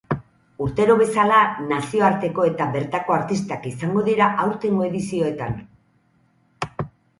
Urtero 0.67 0.93
bezala, 1.01 1.41
nazioarteko 1.71 2.47
eta 2.53 2.67
bertako 2.77 3.15
artistak 3.19 3.69
izango 3.73 4.05
dira 4.09 4.33
aurtengo 4.47 4.89
edizioetan. 4.91 5.57